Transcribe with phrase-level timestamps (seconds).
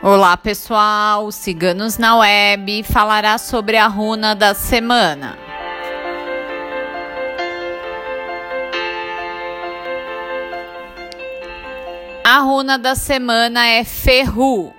[0.00, 5.36] Olá pessoal, Ciganos na Web falará sobre a runa da semana.
[12.24, 14.72] A runa da semana é Ferru.